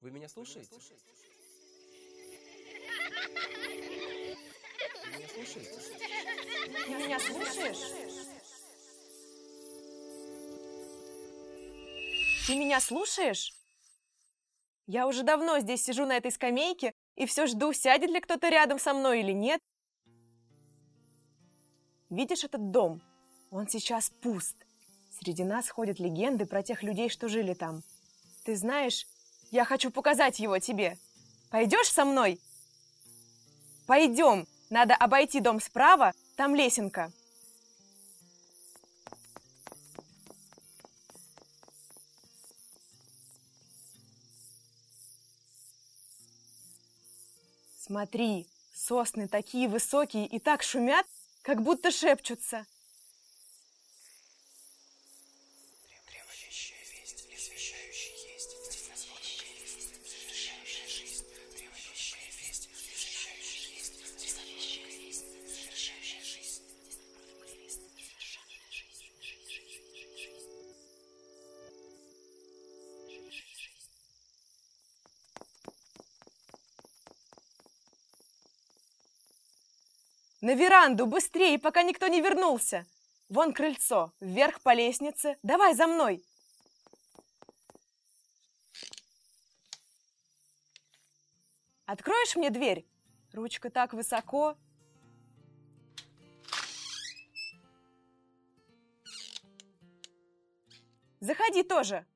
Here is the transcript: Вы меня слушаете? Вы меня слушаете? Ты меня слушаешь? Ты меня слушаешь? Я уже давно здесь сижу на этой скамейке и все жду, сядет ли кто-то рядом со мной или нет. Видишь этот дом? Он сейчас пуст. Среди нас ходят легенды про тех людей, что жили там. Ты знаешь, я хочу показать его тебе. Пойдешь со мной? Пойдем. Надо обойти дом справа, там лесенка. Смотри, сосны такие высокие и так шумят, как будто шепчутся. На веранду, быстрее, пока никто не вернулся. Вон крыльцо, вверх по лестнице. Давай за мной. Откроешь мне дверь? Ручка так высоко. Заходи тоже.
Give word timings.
Вы 0.00 0.10
меня 0.12 0.28
слушаете? 0.30 0.70
Вы 5.04 5.18
меня 5.18 5.28
слушаете? 5.28 5.70
Ты 6.86 6.94
меня 6.94 7.20
слушаешь? 7.20 7.78
Ты 12.46 12.56
меня 12.56 12.80
слушаешь? 12.80 13.54
Я 14.86 15.06
уже 15.06 15.22
давно 15.22 15.58
здесь 15.58 15.84
сижу 15.84 16.06
на 16.06 16.16
этой 16.16 16.32
скамейке 16.32 16.94
и 17.16 17.26
все 17.26 17.46
жду, 17.46 17.74
сядет 17.74 18.10
ли 18.10 18.20
кто-то 18.20 18.48
рядом 18.48 18.78
со 18.78 18.94
мной 18.94 19.20
или 19.20 19.32
нет. 19.32 19.60
Видишь 22.08 22.44
этот 22.44 22.70
дом? 22.70 23.02
Он 23.50 23.68
сейчас 23.68 24.08
пуст. 24.22 24.56
Среди 25.20 25.44
нас 25.44 25.68
ходят 25.68 26.00
легенды 26.00 26.46
про 26.46 26.62
тех 26.62 26.82
людей, 26.82 27.10
что 27.10 27.28
жили 27.28 27.52
там. 27.52 27.82
Ты 28.44 28.56
знаешь, 28.56 29.06
я 29.50 29.64
хочу 29.64 29.90
показать 29.90 30.38
его 30.38 30.58
тебе. 30.58 30.96
Пойдешь 31.50 31.90
со 31.90 32.04
мной? 32.04 32.40
Пойдем. 33.86 34.46
Надо 34.70 34.94
обойти 34.94 35.40
дом 35.40 35.60
справа, 35.60 36.12
там 36.36 36.54
лесенка. 36.54 37.10
Смотри, 47.76 48.46
сосны 48.72 49.26
такие 49.26 49.68
высокие 49.68 50.24
и 50.24 50.38
так 50.38 50.62
шумят, 50.62 51.04
как 51.42 51.62
будто 51.62 51.90
шепчутся. 51.90 52.64
На 80.40 80.54
веранду, 80.54 81.06
быстрее, 81.06 81.58
пока 81.58 81.82
никто 81.82 82.08
не 82.08 82.22
вернулся. 82.22 82.86
Вон 83.28 83.52
крыльцо, 83.52 84.12
вверх 84.20 84.62
по 84.62 84.72
лестнице. 84.72 85.36
Давай 85.42 85.74
за 85.74 85.86
мной. 85.86 86.24
Откроешь 91.84 92.36
мне 92.36 92.50
дверь? 92.50 92.86
Ручка 93.32 93.68
так 93.68 93.92
высоко. 93.92 94.56
Заходи 101.20 101.62
тоже. 101.62 102.06